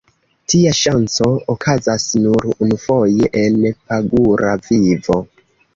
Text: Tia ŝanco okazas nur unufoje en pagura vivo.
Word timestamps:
Tia 0.53 0.71
ŝanco 0.77 1.27
okazas 1.55 2.07
nur 2.23 2.49
unufoje 2.67 3.33
en 3.45 3.61
pagura 3.79 4.61
vivo. 4.71 5.25